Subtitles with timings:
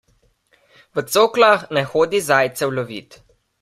[0.95, 3.09] V coklah ne hodi zajcev lovit!